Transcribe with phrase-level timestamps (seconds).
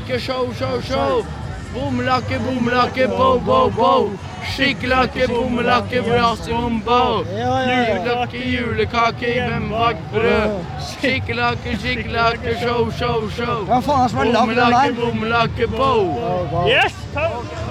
[0.00, 1.24] Skikkelakke, show, show, show.
[1.74, 4.10] Bomlakke, bomlakke, bo, bo, bo.
[4.54, 7.24] Skikkelakke, bomlakke, brassbombo.
[7.28, 10.64] Julelakke, julekake i hvembakt brød.
[10.80, 13.64] Skikkelakke, skikkelakke, show, show, show.
[13.68, 15.66] Hva faen er det som er lagd den Bomlakke, der?
[15.66, 16.66] bomlakke, bo.
[16.68, 16.94] Yes!
[17.14, 17.70] takk.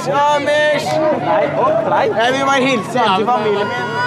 [0.00, 0.88] Amish!
[1.26, 2.16] Amish!
[2.16, 4.04] Jeg vil bare hilse hjem til familien min.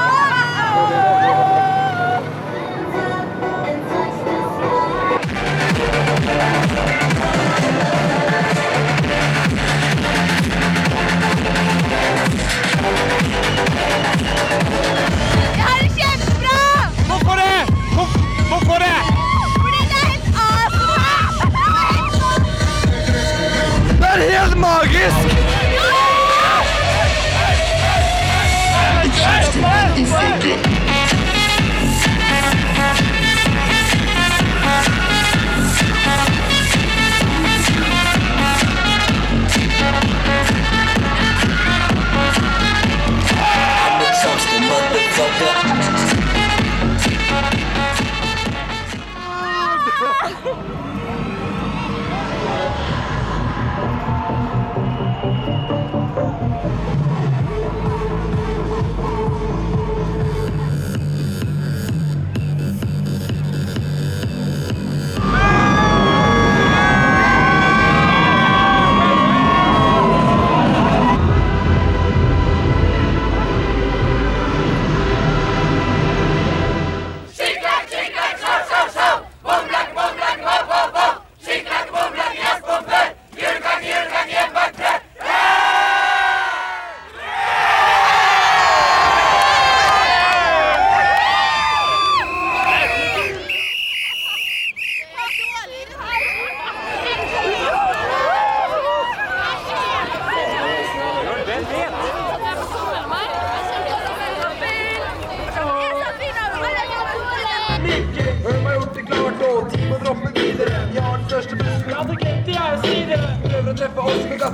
[114.37, 114.51] Å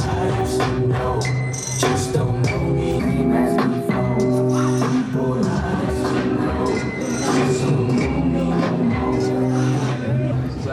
[0.00, 1.36] treffe oss med gassen.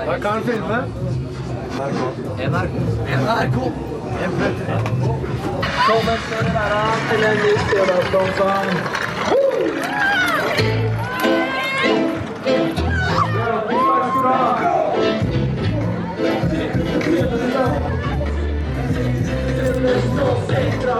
[0.03, 0.79] Hva kan han filme?
[2.38, 2.78] NRK.
[3.22, 3.57] NRK.
[5.73, 9.12] Velkommen skal dere være til en ny Stjørdalsdansang.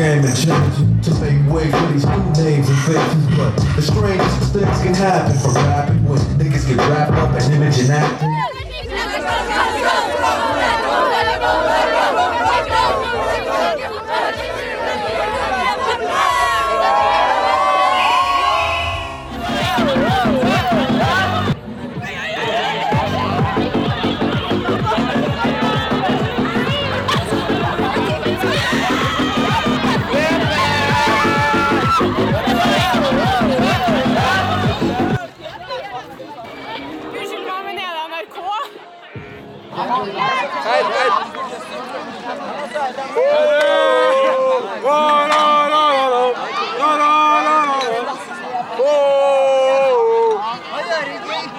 [0.00, 3.36] Game and changing to make way for these new names and faces.
[3.36, 7.78] But the strangest things can happen from rapping when niggas get wrapped up in image
[7.80, 8.39] and acting.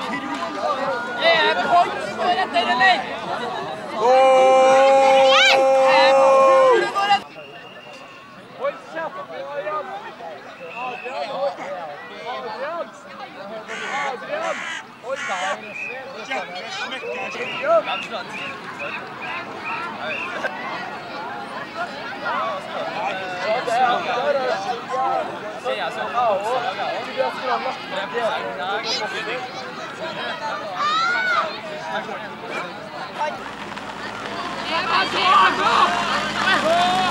[0.01, 2.97] Er det Pons går etter, eller?
[8.59, 9.25] Hold kjeften,
[34.67, 37.10] Eva Drago!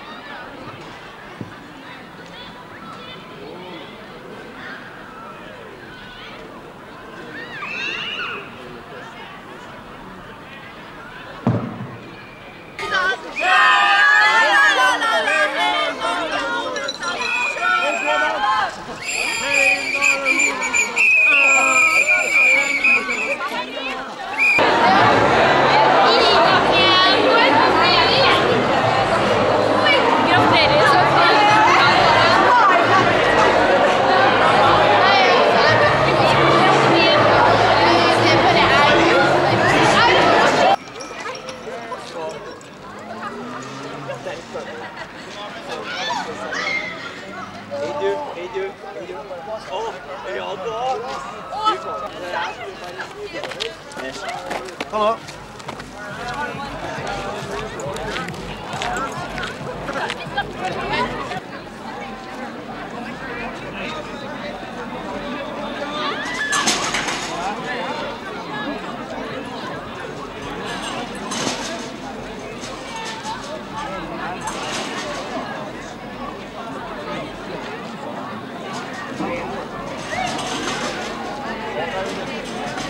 [82.03, 82.80] うわ!